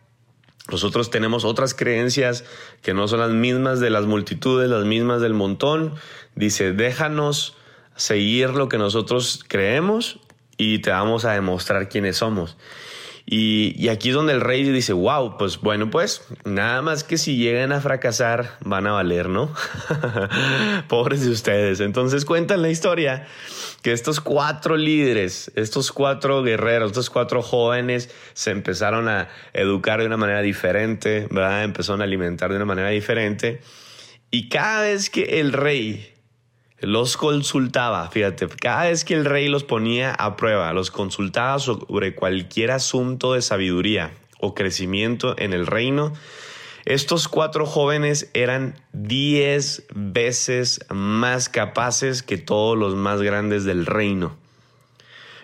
nosotros 0.70 1.10
tenemos 1.10 1.44
otras 1.44 1.74
creencias 1.74 2.44
que 2.84 2.94
no 2.94 3.08
son 3.08 3.22
las 3.22 3.32
mismas 3.32 3.80
de 3.80 3.90
las 3.90 4.06
multitudes, 4.06 4.70
las 4.70 4.86
mismas 4.86 5.22
del 5.22 5.34
montón. 5.34 5.96
Dice, 6.36 6.72
déjanos 6.72 7.58
seguir 7.96 8.52
lo 8.52 8.70
que 8.70 8.78
nosotros 8.78 9.44
creemos 9.48 10.20
y 10.58 10.84
te 10.84 10.92
vamos 10.92 11.26
a 11.26 11.32
demostrar 11.32 11.90
quiénes 11.90 12.18
somos. 12.18 12.58
Y, 13.28 13.90
aquí 13.90 14.10
es 14.10 14.16
donde 14.16 14.34
el 14.34 14.42
rey 14.42 14.64
dice, 14.64 14.94
wow, 14.94 15.38
pues 15.40 15.60
bueno, 15.60 15.90
pues 15.90 16.22
nada 16.44 16.84
más 16.84 17.04
que 17.04 17.18
si 17.18 17.38
llegan 17.38 17.72
a 17.72 17.82
fracasar 17.82 18.58
van 18.64 18.86
a 18.86 18.92
valer, 18.92 19.30
¿no? 19.30 19.52
Pobres 20.88 21.26
de 21.26 21.32
ustedes. 21.32 21.80
Entonces 21.80 22.24
cuentan 22.24 22.62
la 22.62 22.70
historia 22.70 23.26
que 23.82 23.94
estos 23.94 24.22
cuatro 24.22 24.78
líderes, 24.78 25.52
estos 25.56 25.92
cuatro 25.92 26.44
guerreros, 26.44 26.92
estos 26.92 27.10
cuatro 27.10 27.42
jóvenes 27.42 28.12
se 28.34 28.52
empezaron 28.52 29.10
a 29.10 29.28
educar 29.54 30.02
de 30.02 30.06
una 30.06 30.18
manera 30.18 30.44
diferente, 30.44 31.28
¿verdad? 31.32 31.64
Empezaron 31.64 32.02
a 32.02 32.04
alimentar 32.04 32.52
de 32.52 32.58
una 32.58 32.66
manera 32.66 32.90
diferente. 32.90 33.60
Y 34.30 34.50
cada 34.50 34.84
vez 34.84 35.10
que 35.10 35.40
el 35.40 35.52
rey 35.52 36.15
los 36.80 37.18
consultaba, 37.18 38.10
fíjate, 38.10 38.48
cada 38.48 38.84
vez 38.84 39.06
que 39.06 39.14
el 39.14 39.26
rey 39.26 39.48
los 39.48 39.64
ponía 39.64 40.12
a 40.12 40.36
prueba, 40.36 40.74
los 40.74 40.92
consultaba 40.92 41.58
sobre 41.60 42.16
cualquier 42.16 42.72
asunto 42.72 43.34
de 43.34 43.42
sabiduría 43.42 44.12
o 44.40 44.54
crecimiento 44.54 45.36
en 45.38 45.54
el 45.54 45.68
reino, 45.68 46.14
estos 46.86 47.28
cuatro 47.28 47.66
jóvenes 47.66 48.30
eran 48.36 48.76
diez 48.94 49.84
veces 49.96 50.86
más 50.90 51.50
capaces 51.50 52.22
que 52.22 52.38
todos 52.38 52.78
los 52.78 52.94
más 52.94 53.24
grandes 53.24 53.64
del 53.64 53.88
reino. 53.88 54.38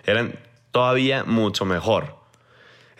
Eran 0.04 0.38
todavía 0.70 1.24
mucho 1.24 1.64
mejor. 1.64 2.16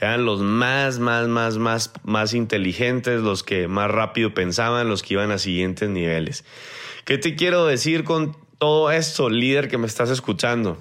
Eran 0.00 0.24
los 0.24 0.40
más, 0.40 0.98
más, 0.98 1.28
más, 1.28 1.58
más, 1.58 1.92
más 2.02 2.34
inteligentes, 2.34 3.20
los 3.20 3.44
que 3.44 3.68
más 3.68 3.88
rápido 3.88 4.34
pensaban, 4.34 4.88
los 4.88 5.04
que 5.04 5.14
iban 5.14 5.30
a 5.30 5.38
siguientes 5.38 5.88
niveles. 5.88 6.44
¿Qué 7.04 7.18
te 7.18 7.34
quiero 7.34 7.66
decir 7.66 8.04
con 8.04 8.36
todo 8.58 8.92
esto, 8.92 9.28
líder 9.28 9.68
que 9.68 9.76
me 9.76 9.88
estás 9.88 10.08
escuchando? 10.08 10.78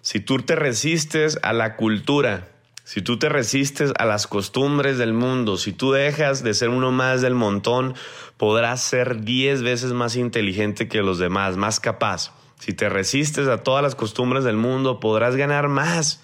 Si 0.00 0.20
tú 0.20 0.38
te 0.38 0.54
resistes 0.54 1.40
a 1.42 1.52
la 1.52 1.74
cultura, 1.74 2.48
si 2.84 3.02
tú 3.02 3.18
te 3.18 3.28
resistes 3.28 3.92
a 3.98 4.04
las 4.04 4.28
costumbres 4.28 4.96
del 4.96 5.12
mundo, 5.12 5.56
si 5.56 5.72
tú 5.72 5.90
dejas 5.90 6.44
de 6.44 6.54
ser 6.54 6.68
uno 6.68 6.92
más 6.92 7.20
del 7.20 7.34
montón, 7.34 7.96
podrás 8.36 8.80
ser 8.80 9.22
diez 9.22 9.62
veces 9.62 9.92
más 9.92 10.14
inteligente 10.14 10.86
que 10.86 11.02
los 11.02 11.18
demás, 11.18 11.56
más 11.56 11.80
capaz. 11.80 12.30
Si 12.60 12.72
te 12.72 12.88
resistes 12.88 13.48
a 13.48 13.64
todas 13.64 13.82
las 13.82 13.96
costumbres 13.96 14.44
del 14.44 14.56
mundo, 14.56 15.00
podrás 15.00 15.34
ganar 15.34 15.66
más 15.66 16.22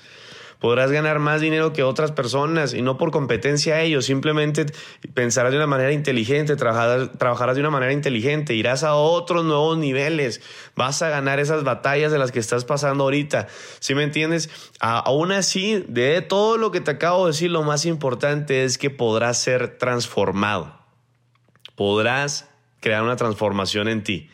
podrás 0.63 0.93
ganar 0.93 1.19
más 1.19 1.41
dinero 1.41 1.73
que 1.73 1.83
otras 1.83 2.13
personas 2.13 2.73
y 2.73 2.83
no 2.83 2.97
por 2.97 3.11
competencia 3.11 3.75
a 3.75 3.81
ellos, 3.81 4.05
simplemente 4.07 4.65
pensarás 5.13 5.51
de 5.51 5.59
una 5.59 5.67
manera 5.67 5.91
inteligente, 5.91 6.55
trabajarás, 6.55 7.57
de 7.57 7.61
una 7.61 7.71
manera 7.71 7.93
inteligente, 7.93 8.55
irás 8.55 8.85
a 8.85 8.95
otros 8.95 9.45
nuevos 9.45 9.77
niveles, 9.77 10.41
vas 10.77 11.03
a 11.03 11.09
ganar 11.09 11.41
esas 11.41 11.65
batallas 11.65 12.13
de 12.13 12.19
las 12.19 12.31
que 12.31 12.39
estás 12.39 12.65
pasando 12.65 13.03
ahorita. 13.03 13.49
¿Sí 13.81 13.97
me 13.97 14.05
entiendes? 14.05 14.51
aún 14.79 15.33
así, 15.33 15.85
de 15.89 16.23
todo 16.23 16.57
lo 16.59 16.71
que 16.71 16.81
te 16.81 16.93
acabo 16.93 17.27
de 17.27 17.33
decir, 17.33 17.51
lo 17.51 17.65
más 17.65 17.85
importante 17.85 18.63
es 18.63 18.79
que 18.79 18.89
podrás 18.89 19.39
ser 19.39 19.79
transformado. 19.79 20.79
Podrás 21.75 22.49
crear 22.81 23.03
una 23.03 23.17
transformación 23.17 23.89
en 23.89 24.05
ti. 24.05 24.31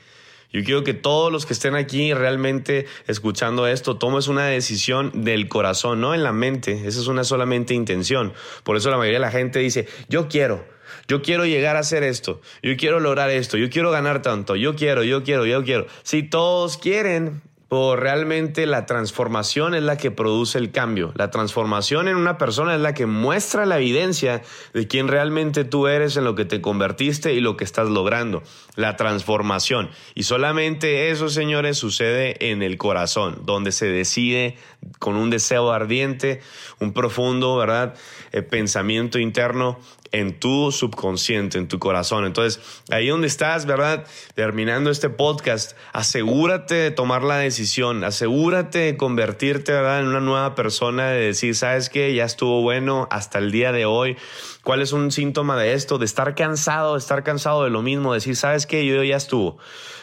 Yo 0.50 0.64
quiero 0.64 0.82
que 0.82 0.94
todos 0.94 1.30
los 1.30 1.44
que 1.44 1.52
estén 1.52 1.74
aquí 1.74 2.14
realmente 2.14 2.86
escuchando 3.06 3.66
esto 3.66 3.98
tomes 3.98 4.28
una 4.28 4.46
decisión 4.46 5.12
del 5.14 5.48
corazón, 5.48 6.00
no 6.00 6.14
en 6.14 6.22
la 6.22 6.32
mente. 6.32 6.72
Esa 6.86 7.00
es 7.00 7.06
una 7.06 7.24
solamente 7.24 7.74
intención. 7.74 8.32
Por 8.64 8.76
eso 8.76 8.90
la 8.90 8.96
mayoría 8.96 9.18
de 9.18 9.26
la 9.26 9.30
gente 9.30 9.58
dice, 9.58 9.86
yo 10.08 10.28
quiero, 10.28 10.64
yo 11.06 11.20
quiero 11.20 11.44
llegar 11.44 11.76
a 11.76 11.80
hacer 11.80 12.02
esto, 12.02 12.40
yo 12.62 12.76
quiero 12.78 12.98
lograr 12.98 13.28
esto, 13.30 13.58
yo 13.58 13.68
quiero 13.68 13.90
ganar 13.90 14.22
tanto, 14.22 14.56
yo 14.56 14.74
quiero, 14.74 15.04
yo 15.04 15.22
quiero, 15.22 15.44
yo 15.44 15.62
quiero. 15.64 15.86
Si 16.02 16.22
todos 16.22 16.78
quieren, 16.78 17.42
por 17.68 18.00
realmente 18.00 18.66
la 18.66 18.87
transformación 18.87 19.75
es 19.75 19.82
la 19.82 19.98
que 19.98 20.10
produce 20.10 20.56
el 20.56 20.70
cambio. 20.70 21.12
La 21.16 21.30
transformación 21.30 22.08
en 22.08 22.16
una 22.16 22.38
persona 22.38 22.75
es 22.75 22.80
la 22.80 22.94
que 22.94 23.04
muestra 23.04 23.66
la 23.66 23.76
evidencia 23.76 24.42
de 24.72 24.88
quién 24.88 25.06
realmente 25.06 25.64
tú 25.64 25.87
eres 25.87 26.16
en 26.16 26.25
lo 26.25 26.34
que 26.34 26.46
te 26.46 26.62
convertiste 26.62 27.34
y 27.34 27.40
lo 27.40 27.58
que 27.58 27.64
estás 27.64 27.88
logrando. 27.88 28.42
La 28.75 28.96
transformación. 28.96 29.90
Y 30.14 30.22
solamente 30.22 31.10
eso, 31.10 31.28
señores, 31.28 31.76
sucede 31.76 32.50
en 32.50 32.62
el 32.62 32.78
corazón, 32.78 33.42
donde 33.44 33.70
se 33.72 33.87
decide 33.87 34.56
con 34.98 35.16
un 35.16 35.28
deseo 35.28 35.70
ardiente, 35.70 36.40
un 36.80 36.94
profundo, 36.94 37.56
¿verdad? 37.56 37.94
Eh, 38.32 38.40
pensamiento 38.40 39.18
interno 39.18 39.78
en 40.12 40.38
tu 40.38 40.72
subconsciente, 40.72 41.58
en 41.58 41.68
tu 41.68 41.78
corazón. 41.78 42.24
Entonces, 42.24 42.60
ahí 42.90 43.08
donde 43.08 43.26
estás, 43.26 43.66
¿verdad? 43.66 44.04
Terminando 44.34 44.90
este 44.90 45.10
podcast, 45.10 45.76
asegúrate 45.92 46.74
de 46.74 46.90
tomar 46.90 47.22
la 47.22 47.36
decisión, 47.36 48.04
asegúrate 48.04 48.78
de 48.78 48.96
convertirte, 48.96 49.72
¿verdad? 49.72 50.00
En 50.00 50.08
una 50.08 50.20
nueva 50.20 50.54
persona, 50.54 51.08
de 51.08 51.20
decir, 51.20 51.54
¿sabes 51.54 51.90
qué? 51.90 52.14
Ya 52.14 52.24
estuvo 52.24 52.62
bueno 52.62 53.08
hasta 53.10 53.38
el 53.38 53.50
día 53.50 53.72
de 53.72 53.86
hoy. 53.86 54.16
¿Cuál 54.62 54.82
es 54.82 54.92
un 54.92 55.10
síntoma 55.10 55.56
de 55.56 55.74
esto? 55.74 55.98
De 55.98 56.04
estar 56.04 56.34
cansado, 56.34 56.94
de 56.94 56.98
estar 56.98 57.22
cansado 57.22 57.64
de 57.64 57.70
lo 57.70 57.82
mismo, 57.82 58.14
decir, 58.14 58.36
¿sabes 58.36 58.66
qué? 58.66 58.86
Yo 58.86 59.02
ya 59.02 59.16
estuvo. 59.16 59.58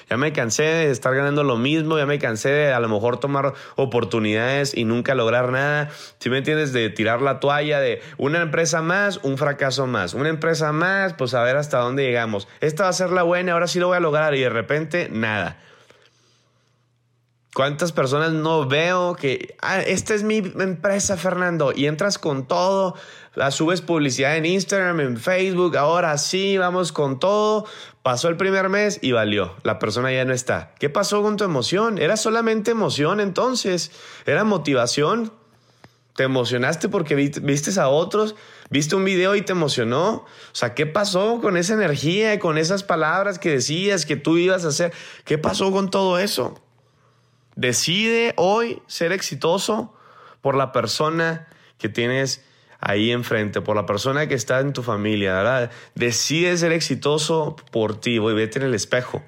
Ya 0.09 0.17
me 0.17 0.33
cansé 0.33 0.63
de 0.63 0.91
estar 0.91 1.15
ganando 1.15 1.43
lo 1.43 1.57
mismo, 1.57 1.97
ya 1.97 2.05
me 2.05 2.19
cansé 2.19 2.49
de 2.49 2.73
a 2.73 2.79
lo 2.79 2.87
mejor 2.89 3.19
tomar 3.19 3.53
oportunidades 3.75 4.75
y 4.75 4.85
nunca 4.85 5.15
lograr 5.15 5.51
nada. 5.51 5.89
Si 6.19 6.29
me 6.29 6.37
entiendes, 6.37 6.73
de 6.73 6.89
tirar 6.89 7.21
la 7.21 7.39
toalla 7.39 7.79
de 7.79 8.01
una 8.17 8.41
empresa 8.41 8.81
más, 8.81 9.17
un 9.23 9.37
fracaso 9.37 9.87
más. 9.87 10.13
Una 10.13 10.29
empresa 10.29 10.71
más, 10.71 11.13
pues 11.13 11.33
a 11.33 11.43
ver 11.43 11.57
hasta 11.57 11.79
dónde 11.79 12.03
llegamos. 12.03 12.47
Esta 12.61 12.83
va 12.83 12.89
a 12.89 12.93
ser 12.93 13.09
la 13.11 13.23
buena, 13.23 13.53
ahora 13.53 13.67
sí 13.67 13.79
lo 13.79 13.87
voy 13.87 13.97
a 13.97 14.01
lograr 14.01 14.35
y 14.35 14.41
de 14.41 14.49
repente 14.49 15.09
nada. 15.11 15.57
¿Cuántas 17.55 17.93
personas 17.93 18.33
no 18.33 18.67
veo 18.67 19.15
que, 19.15 19.55
ah, 19.61 19.79
esta 19.79 20.13
es 20.13 20.23
mi 20.23 20.39
empresa, 20.39 21.15
Fernando, 21.15 21.71
y 21.73 21.85
entras 21.87 22.17
con 22.17 22.49
todo, 22.49 22.95
la 23.35 23.51
subes 23.51 23.81
publicidad 23.81 24.37
en 24.37 24.45
Instagram, 24.45 24.99
en 25.01 25.17
Facebook, 25.17 25.77
ahora 25.77 26.17
sí, 26.17 26.57
vamos 26.57 26.91
con 26.91 27.19
todo. 27.19 27.65
Pasó 28.01 28.29
el 28.29 28.37
primer 28.37 28.69
mes 28.69 28.99
y 29.01 29.11
valió, 29.11 29.55
la 29.63 29.77
persona 29.77 30.11
ya 30.11 30.25
no 30.25 30.33
está. 30.33 30.73
¿Qué 30.79 30.89
pasó 30.89 31.21
con 31.21 31.37
tu 31.37 31.43
emoción? 31.43 31.97
¿Era 31.97 32.17
solamente 32.17 32.71
emoción 32.71 33.19
entonces? 33.19 33.91
¿Era 34.25 34.43
motivación? 34.43 35.33
¿Te 36.15 36.23
emocionaste 36.23 36.87
porque 36.87 37.15
viste 37.15 37.79
a 37.79 37.89
otros? 37.89 38.35
¿Viste 38.69 38.95
un 38.95 39.03
video 39.03 39.35
y 39.35 39.41
te 39.41 39.51
emocionó? 39.51 40.13
O 40.13 40.25
sea, 40.53 40.73
¿qué 40.73 40.85
pasó 40.85 41.41
con 41.41 41.57
esa 41.57 41.73
energía 41.73 42.33
y 42.33 42.39
con 42.39 42.57
esas 42.57 42.83
palabras 42.83 43.37
que 43.37 43.51
decías 43.51 44.05
que 44.05 44.15
tú 44.15 44.37
ibas 44.37 44.63
a 44.63 44.69
hacer? 44.69 44.93
¿Qué 45.25 45.37
pasó 45.37 45.73
con 45.73 45.89
todo 45.89 46.17
eso? 46.19 46.61
Decide 47.57 48.33
hoy 48.37 48.81
ser 48.87 49.11
exitoso 49.11 49.93
por 50.39 50.55
la 50.55 50.71
persona 50.71 51.47
que 51.77 51.89
tienes 51.89 52.45
ahí 52.85 53.11
enfrente, 53.11 53.61
por 53.61 53.75
la 53.75 53.87
persona 53.87 54.27
que 54.27 54.35
está 54.35 54.59
en 54.59 54.71
tu 54.71 54.83
familia, 54.83 55.33
¿verdad? 55.33 55.71
Decide 55.95 56.55
ser 56.55 56.71
exitoso 56.71 57.55
por 57.71 57.99
ti, 57.99 58.19
voy, 58.19 58.35
vete 58.35 58.59
en 58.59 58.65
el 58.65 58.75
espejo. 58.75 59.23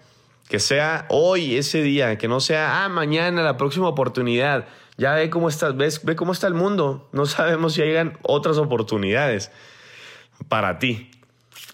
Que 0.48 0.60
sea 0.60 1.08
hoy 1.10 1.58
ese 1.58 1.82
día, 1.82 2.20
que 2.20 2.28
no 2.28 2.40
sea, 2.40 2.86
ah, 2.86 2.90
mañana, 2.90 3.42
la 3.42 3.58
próxima 3.58 3.88
oportunidad. 3.88 4.68
Ya 4.98 5.16
ve 5.16 5.32
cómo 5.32 5.50
está, 5.50 5.72
ves, 5.72 6.06
ve 6.06 6.16
cómo 6.16 6.34
está 6.34 6.46
el 6.46 6.54
mundo. 6.54 7.10
No 7.14 7.26
sabemos 7.26 7.74
si 7.74 7.82
llegan 7.82 8.20
otras 8.22 8.60
oportunidades 8.60 9.52
para 10.50 10.78
ti. 10.78 11.10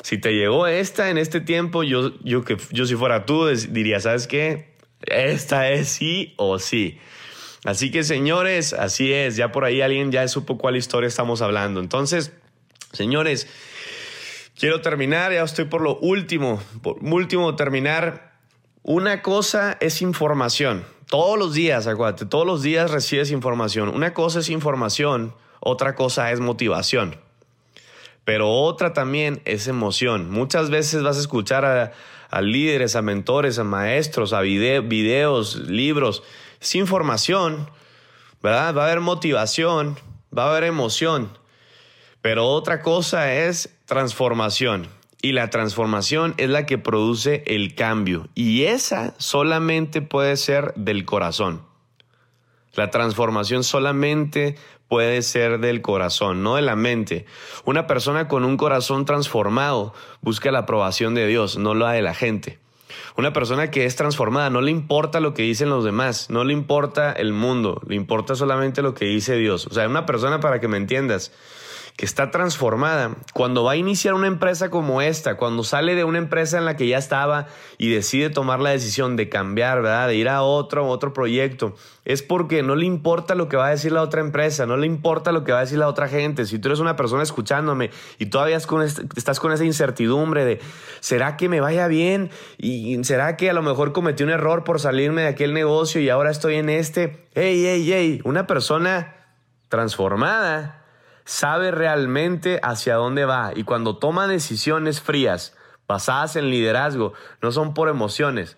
Si 0.03 0.17
te 0.17 0.31
llegó 0.31 0.67
esta 0.67 1.09
en 1.09 1.17
este 1.17 1.41
tiempo, 1.41 1.83
yo, 1.83 2.13
yo, 2.23 2.45
que, 2.45 2.55
yo 2.71 2.85
si 2.85 2.95
fuera 2.95 3.25
tú, 3.25 3.47
diría, 3.47 3.99
¿sabes 3.99 4.27
qué? 4.27 4.73
Esta 5.01 5.69
es 5.69 5.89
sí 5.89 6.33
o 6.37 6.59
sí. 6.59 6.97
Así 7.63 7.91
que 7.91 8.03
señores, 8.03 8.73
así 8.73 9.13
es, 9.13 9.37
ya 9.37 9.51
por 9.51 9.63
ahí 9.63 9.81
alguien 9.81 10.11
ya 10.11 10.27
supo 10.27 10.57
cuál 10.57 10.75
historia 10.75 11.07
estamos 11.07 11.41
hablando. 11.41 11.79
Entonces, 11.79 12.33
señores, 12.91 13.47
quiero 14.57 14.81
terminar, 14.81 15.31
ya 15.31 15.43
estoy 15.43 15.65
por 15.65 15.81
lo 15.81 15.97
último, 15.99 16.61
por 16.81 16.97
último 17.01 17.55
terminar. 17.55 18.33
Una 18.83 19.21
cosa 19.21 19.77
es 19.79 20.01
información. 20.01 20.83
Todos 21.07 21.39
los 21.39 21.53
días, 21.53 21.87
acuérdate, 21.87 22.25
todos 22.25 22.45
los 22.45 22.63
días 22.63 22.91
recibes 22.91 23.31
información. 23.31 23.87
Una 23.87 24.13
cosa 24.13 24.39
es 24.39 24.49
información, 24.49 25.33
otra 25.61 25.95
cosa 25.95 26.31
es 26.31 26.41
motivación. 26.41 27.15
Pero 28.25 28.49
otra 28.49 28.93
también 28.93 29.41
es 29.45 29.67
emoción. 29.67 30.29
Muchas 30.29 30.69
veces 30.69 31.03
vas 31.03 31.17
a 31.17 31.21
escuchar 31.21 31.65
a, 31.65 31.93
a 32.29 32.41
líderes, 32.41 32.95
a 32.95 33.01
mentores, 33.01 33.59
a 33.59 33.63
maestros, 33.63 34.33
a 34.33 34.41
videos, 34.41 35.55
libros. 35.55 36.23
Es 36.63 36.75
información, 36.75 37.69
¿verdad? 38.41 38.73
Va 38.73 38.83
a 38.83 38.85
haber 38.85 39.01
motivación, 39.01 39.99
va 40.35 40.45
a 40.45 40.51
haber 40.51 40.63
emoción. 40.63 41.37
Pero 42.21 42.47
otra 42.47 42.81
cosa 42.81 43.33
es 43.33 43.75
transformación. 43.83 44.87
Y 45.21 45.33
la 45.33 45.49
transformación 45.49 46.35
es 46.37 46.47
la 46.49 46.65
que 46.65 46.77
produce 46.77 47.43
el 47.47 47.75
cambio. 47.75 48.29
Y 48.33 48.63
esa 48.63 49.13
solamente 49.17 50.01
puede 50.01 50.37
ser 50.37 50.73
del 50.75 51.03
corazón. 51.03 51.63
La 52.75 52.91
transformación 52.91 53.65
solamente 53.65 54.55
puede 54.87 55.21
ser 55.21 55.59
del 55.59 55.81
corazón, 55.81 56.43
no 56.43 56.55
de 56.55 56.61
la 56.61 56.77
mente. 56.77 57.25
Una 57.65 57.87
persona 57.87 58.29
con 58.29 58.45
un 58.45 58.55
corazón 58.55 59.03
transformado 59.03 59.93
busca 60.21 60.49
la 60.49 60.59
aprobación 60.59 61.13
de 61.13 61.27
Dios, 61.27 61.57
no 61.57 61.73
la 61.73 61.91
de 61.91 62.01
la 62.01 62.13
gente. 62.13 62.62
Una 63.17 63.33
persona 63.33 63.71
que 63.71 63.85
es 63.85 63.95
transformada 63.95 64.49
no 64.49 64.61
le 64.61 64.71
importa 64.71 65.19
lo 65.19 65.33
que 65.33 65.43
dicen 65.43 65.69
los 65.69 65.83
demás, 65.83 66.29
no 66.29 66.43
le 66.43 66.53
importa 66.53 67.11
el 67.11 67.33
mundo, 67.33 67.81
le 67.87 67.95
importa 67.95 68.35
solamente 68.35 68.81
lo 68.81 68.93
que 68.93 69.05
dice 69.05 69.35
Dios. 69.35 69.67
O 69.67 69.73
sea, 69.73 69.87
una 69.87 70.05
persona, 70.05 70.39
para 70.39 70.59
que 70.59 70.67
me 70.67 70.77
entiendas, 70.77 71.31
que 71.95 72.05
está 72.05 72.31
transformada, 72.31 73.17
cuando 73.33 73.63
va 73.63 73.73
a 73.73 73.75
iniciar 73.75 74.15
una 74.15 74.25
empresa 74.25 74.71
como 74.71 75.03
esta, 75.03 75.37
cuando 75.37 75.63
sale 75.63 75.93
de 75.93 76.03
una 76.03 76.17
empresa 76.17 76.57
en 76.57 76.65
la 76.65 76.75
que 76.75 76.87
ya 76.87 76.97
estaba 76.97 77.45
y 77.77 77.89
decide 77.89 78.31
tomar 78.31 78.59
la 78.59 78.71
decisión 78.71 79.15
de 79.15 79.29
cambiar, 79.29 79.83
¿verdad? 79.83 80.07
De 80.07 80.15
ir 80.15 80.27
a 80.27 80.41
otro, 80.41 80.87
otro 80.87 81.13
proyecto, 81.13 81.75
es 82.03 82.23
porque 82.23 82.63
no 82.63 82.75
le 82.75 82.87
importa 82.87 83.35
lo 83.35 83.47
que 83.47 83.57
va 83.57 83.67
a 83.67 83.69
decir 83.69 83.91
la 83.91 84.01
otra 84.01 84.21
empresa, 84.21 84.65
no 84.65 84.75
le 84.75 84.87
importa 84.87 85.31
lo 85.31 85.43
que 85.43 85.51
va 85.51 85.59
a 85.59 85.61
decir 85.61 85.77
la 85.77 85.87
otra 85.87 86.07
gente. 86.07 86.47
Si 86.47 86.57
tú 86.57 86.69
eres 86.69 86.79
una 86.79 86.95
persona 86.95 87.21
escuchándome 87.21 87.91
y 88.17 88.25
todavía 88.25 88.57
estás 88.57 89.39
con 89.39 89.51
esa 89.51 89.63
incertidumbre 89.63 90.45
de, 90.45 90.59
¿será 90.99 91.37
que 91.37 91.47
me 91.47 91.61
vaya 91.61 91.87
bien? 91.87 92.31
¿Y 92.57 93.03
será 93.03 93.37
que 93.37 93.51
a 93.51 93.53
lo 93.53 93.61
mejor 93.61 93.93
cometí 93.93 94.23
un 94.23 94.31
error 94.31 94.63
por 94.63 94.79
salirme 94.79 95.21
de 95.21 95.27
aquel 95.27 95.53
negocio 95.53 96.01
y 96.01 96.09
ahora 96.09 96.31
estoy 96.31 96.55
en 96.55 96.69
este? 96.69 97.27
¡Ey, 97.35 97.67
ey, 97.67 97.93
ey! 97.93 98.21
Una 98.23 98.47
persona 98.47 99.15
transformada 99.69 100.82
sabe 101.25 101.71
realmente 101.71 102.59
hacia 102.63 102.95
dónde 102.95 103.25
va 103.25 103.51
y 103.55 103.63
cuando 103.63 103.97
toma 103.97 104.27
decisiones 104.27 105.01
frías, 105.01 105.55
basadas 105.87 106.35
en 106.35 106.49
liderazgo, 106.49 107.13
no 107.41 107.51
son 107.51 107.73
por 107.73 107.89
emociones. 107.89 108.57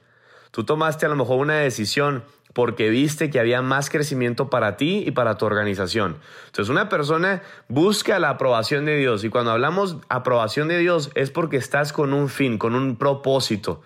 Tú 0.52 0.64
tomaste 0.64 1.06
a 1.06 1.10
lo 1.10 1.16
mejor 1.16 1.40
una 1.40 1.56
decisión 1.56 2.24
porque 2.54 2.90
viste 2.90 3.30
que 3.30 3.42
había 3.42 3.62
más 3.62 3.90
crecimiento 3.90 4.50
para 4.50 4.78
ti 4.78 5.04
y 5.06 5.12
para 5.12 5.38
tu 5.38 5.46
organización. 5.46 6.18
Entonces 6.46 6.70
una 6.70 6.88
persona 6.88 7.42
busca 7.68 8.18
la 8.18 8.30
aprobación 8.30 8.86
de 8.86 8.96
Dios 8.96 9.26
y 9.26 9.30
cuando 9.30 9.52
hablamos 9.52 9.98
aprobación 10.08 10.70
de 10.70 10.78
Dios 10.78 11.12
es 11.16 11.32
porque 11.32 11.58
estás 11.58 11.92
con 11.92 12.14
un 12.14 12.30
fin, 12.30 12.58
con 12.58 12.74
un 12.74 12.96
propósito. 12.96 13.82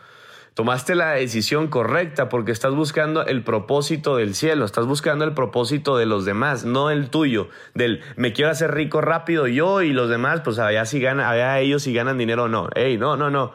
Tomaste 0.59 0.93
la 0.93 1.11
decisión 1.11 1.69
correcta 1.69 2.27
porque 2.27 2.51
estás 2.51 2.75
buscando 2.75 3.25
el 3.25 3.45
propósito 3.45 4.17
del 4.17 4.35
cielo, 4.35 4.65
estás 4.65 4.85
buscando 4.87 5.23
el 5.23 5.33
propósito 5.33 5.95
de 5.95 6.05
los 6.05 6.25
demás, 6.25 6.65
no 6.65 6.89
el 6.89 7.09
tuyo, 7.09 7.47
del 7.75 8.01
me 8.17 8.33
quiero 8.33 8.51
hacer 8.51 8.73
rico 8.73 8.99
rápido 8.99 9.47
yo 9.47 9.81
y 9.81 9.93
los 9.93 10.09
demás, 10.09 10.41
pues 10.43 10.59
allá 10.59 10.83
si 10.83 10.99
ganan, 10.99 11.25
allá 11.25 11.57
ellos 11.61 11.83
si 11.83 11.93
ganan 11.93 12.17
dinero 12.17 12.43
o 12.43 12.47
no. 12.49 12.67
Ey, 12.75 12.97
no, 12.97 13.15
no, 13.15 13.29
no. 13.29 13.53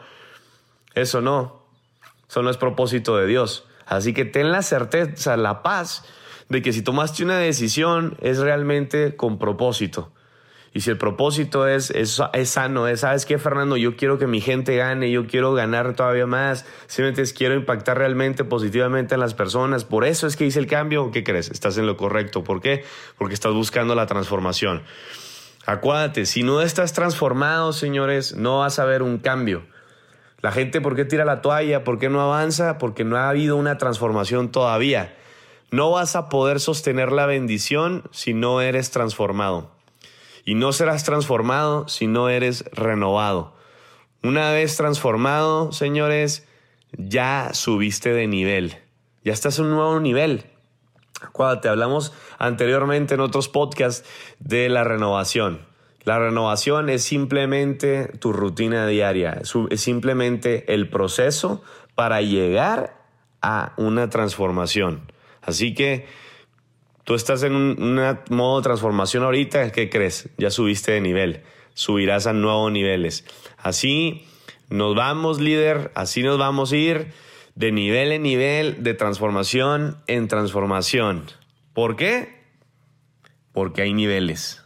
Eso 0.95 1.21
no. 1.21 1.61
Eso 2.27 2.41
no 2.41 2.49
es 2.49 2.57
propósito 2.57 3.15
de 3.17 3.27
Dios. 3.27 3.67
Así 3.85 4.11
que 4.11 4.25
ten 4.25 4.51
la 4.51 4.63
certeza, 4.63 5.37
la 5.37 5.61
paz 5.61 6.05
de 6.49 6.63
que 6.63 6.73
si 6.73 6.81
tomaste 6.81 7.23
una 7.23 7.37
decisión 7.37 8.17
es 8.19 8.39
realmente 8.39 9.15
con 9.15 9.37
propósito. 9.37 10.11
Y 10.75 10.81
si 10.81 10.89
el 10.89 10.97
propósito 10.97 11.69
es, 11.69 11.89
es, 11.89 12.21
sano, 12.49 12.89
es, 12.89 12.99
¿sabes 12.99 13.25
qué, 13.25 13.37
Fernando? 13.37 13.77
Yo 13.77 13.95
quiero 13.95 14.19
que 14.19 14.27
mi 14.27 14.41
gente 14.41 14.75
gane, 14.75 15.09
yo 15.09 15.25
quiero 15.25 15.53
ganar 15.53 15.95
todavía 15.95 16.27
más, 16.27 16.65
simplemente 16.87 17.33
quiero 17.33 17.55
impactar 17.55 17.97
realmente 17.97 18.43
positivamente 18.43 19.13
en 19.13 19.21
las 19.21 19.33
personas. 19.33 19.85
Por 19.85 20.03
eso 20.03 20.27
es 20.27 20.35
que 20.35 20.45
hice 20.45 20.59
el 20.59 20.67
cambio. 20.67 21.11
¿Qué 21.11 21.23
crees? 21.23 21.49
Estás 21.49 21.77
en 21.77 21.87
lo 21.87 21.95
correcto. 21.95 22.43
¿Por 22.43 22.59
qué? 22.59 22.83
Porque 23.17 23.33
estás 23.33 23.53
buscando 23.53 23.95
la 23.95 24.05
transformación. 24.05 24.83
Acuérdate, 25.65 26.25
si 26.25 26.43
no 26.43 26.59
estás 26.59 26.91
transformado, 26.91 27.71
señores, 27.71 28.35
no 28.35 28.59
vas 28.59 28.77
a 28.77 28.83
ver 28.83 29.01
un 29.01 29.19
cambio. 29.19 29.63
La 30.41 30.51
gente, 30.51 30.81
¿por 30.81 30.97
qué 30.97 31.05
tira 31.05 31.23
la 31.23 31.41
toalla? 31.41 31.85
¿Por 31.85 31.99
qué 31.99 32.09
no 32.09 32.19
avanza? 32.19 32.79
Porque 32.79 33.05
no 33.05 33.15
ha 33.15 33.29
habido 33.29 33.55
una 33.55 33.77
transformación 33.77 34.51
todavía. 34.51 35.15
No 35.71 35.91
vas 35.91 36.17
a 36.17 36.27
poder 36.27 36.59
sostener 36.59 37.13
la 37.13 37.27
bendición 37.27 38.03
si 38.11 38.33
no 38.33 38.59
eres 38.59 38.91
transformado. 38.91 39.74
Y 40.45 40.55
no 40.55 40.71
serás 40.71 41.03
transformado 41.03 41.87
si 41.87 42.07
no 42.07 42.29
eres 42.29 42.63
renovado. 42.71 43.55
Una 44.23 44.51
vez 44.51 44.77
transformado, 44.77 45.71
señores, 45.71 46.47
ya 46.93 47.49
subiste 47.53 48.13
de 48.13 48.27
nivel. 48.27 48.77
Ya 49.23 49.33
estás 49.33 49.59
en 49.59 49.65
un 49.65 49.71
nuevo 49.71 49.99
nivel. 49.99 50.45
Cuando 51.31 51.61
te 51.61 51.69
hablamos 51.69 52.13
anteriormente 52.37 53.15
en 53.15 53.21
otros 53.21 53.49
podcasts 53.49 54.07
de 54.39 54.69
la 54.69 54.83
renovación. 54.83 55.65
La 56.03 56.19
renovación 56.19 56.89
es 56.89 57.03
simplemente 57.03 58.07
tu 58.19 58.31
rutina 58.31 58.85
diaria, 58.85 59.41
es 59.71 59.81
simplemente 59.81 60.71
el 60.71 60.87
proceso 60.87 61.63
para 61.95 62.21
llegar 62.21 63.01
a 63.41 63.73
una 63.77 64.09
transformación. 64.09 65.11
Así 65.41 65.73
que 65.73 66.05
tú 67.05 67.13
estás 67.13 67.43
en 67.43 67.55
un 67.55 68.17
modo 68.29 68.57
de 68.57 68.63
transformación 68.63 69.23
ahorita, 69.23 69.71
¿qué 69.71 69.89
crees? 69.89 70.29
Ya 70.37 70.49
subiste 70.49 70.91
de 70.91 71.01
nivel, 71.01 71.43
subirás 71.73 72.27
a 72.27 72.33
nuevos 72.33 72.71
niveles. 72.71 73.23
Así 73.57 74.25
nos 74.69 74.95
vamos, 74.95 75.39
líder, 75.39 75.91
así 75.95 76.23
nos 76.23 76.37
vamos 76.37 76.73
a 76.73 76.75
ir 76.75 77.13
de 77.53 77.71
nivel 77.71 78.11
en 78.11 78.23
nivel, 78.23 78.83
de 78.83 78.93
transformación 78.95 79.97
en 80.07 80.27
transformación. 80.27 81.23
¿Por 81.73 81.95
qué? 81.95 82.43
Porque 83.53 83.83
hay 83.83 83.93
niveles. 83.93 84.61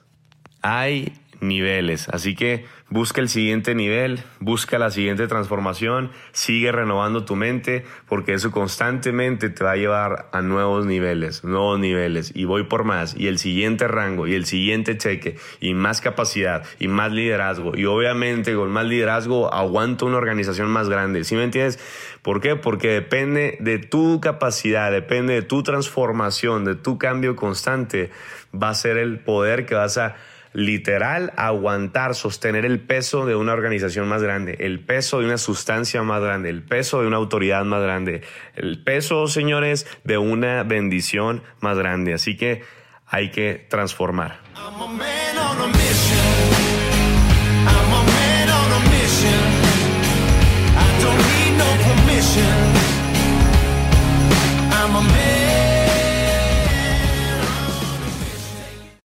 Hay 0.62 1.14
niveles. 1.42 2.10
Así 2.10 2.36
que 2.36 2.66
busca 2.90 3.22
el 3.22 3.30
siguiente 3.30 3.76
nivel, 3.76 4.22
busca 4.40 4.80
la 4.80 4.90
siguiente 4.90 5.28
transformación, 5.28 6.12
sigue 6.32 6.72
renovando 6.72 7.26
tu 7.26 7.36
mente 7.36 7.86
porque 8.08 8.34
eso 8.34 8.52
constantemente 8.52 9.50
te 9.50 9.64
va 9.64 9.72
a 9.72 9.76
llevar 9.76 10.30
a 10.32 10.42
nuevos 10.42 10.86
niveles, 10.86 11.44
nuevos 11.44 11.80
niveles 11.80 12.32
y 12.36 12.46
voy 12.46 12.64
por 12.64 12.84
más 12.84 13.16
y 13.16 13.28
el 13.28 13.38
siguiente 13.38 13.88
rango 13.88 14.28
y 14.28 14.34
el 14.34 14.46
siguiente 14.46 14.98
cheque 14.98 15.38
y 15.60 15.74
más 15.74 16.02
capacidad 16.02 16.64
y 16.80 16.88
más 16.88 17.12
liderazgo 17.12 17.76
y 17.76 17.86
obviamente 17.86 18.56
con 18.56 18.72
más 18.72 18.86
liderazgo 18.86 19.54
aguanto 19.54 20.06
una 20.06 20.18
organización 20.18 20.70
más 20.70 20.90
grande. 20.90 21.24
¿Sí 21.24 21.36
me 21.36 21.44
entiendes? 21.44 21.80
¿Por 22.22 22.42
qué? 22.42 22.56
Porque 22.56 22.90
depende 22.90 23.58
de 23.60 23.78
tu 23.80 24.20
capacidad, 24.20 24.92
depende 24.92 25.34
de 25.34 25.42
tu 25.42 25.64
transformación, 25.64 26.66
de 26.66 26.76
tu 26.76 26.98
cambio 26.98 27.36
constante, 27.36 28.10
va 28.52 28.70
a 28.70 28.76
ser 28.76 28.98
el 28.98 29.20
poder 29.20 29.66
que 29.66 29.76
vas 29.76 29.98
a 29.98 30.16
literal 30.54 31.34
aguantar, 31.38 32.16
sostener 32.16 32.66
el 32.66 32.80
peso 32.80 33.26
de 33.26 33.36
una 33.36 33.54
organización 33.54 34.08
más 34.08 34.22
grande, 34.24 34.58
el 34.60 34.80
peso 34.80 35.20
de 35.20 35.26
una 35.26 35.38
sustancia 35.38 36.02
más 36.04 36.22
grande, 36.22 36.50
el 36.50 36.64
peso 36.64 37.02
de 37.02 37.08
una 37.08 37.18
autoridad 37.18 37.64
más 37.66 37.82
grande, 37.82 38.22
el 38.56 38.84
peso, 38.84 39.28
señores, 39.28 39.88
de 40.04 40.18
una 40.18 40.64
bendición 40.64 41.44
más 41.60 41.78
grande. 41.78 42.14
Así 42.14 42.36
que 42.38 42.64
hay 43.06 43.32
que 43.32 43.66
transformar. 43.70 44.40
I'm 52.42 52.79